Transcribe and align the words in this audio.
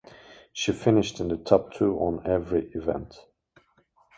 She 0.51 0.71
finished 0.71 1.19
in 1.19 1.27
the 1.27 1.37
top 1.37 1.73
two 1.75 1.95
on 1.99 2.25
every 2.25 2.71
event. 2.71 3.19